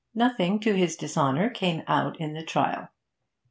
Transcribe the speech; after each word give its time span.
Nothing 0.15 0.59
to 0.61 0.73
his 0.75 0.95
dishonour 0.95 1.51
came 1.51 1.83
out 1.85 2.19
in 2.19 2.33
the 2.33 2.41
trial. 2.43 2.89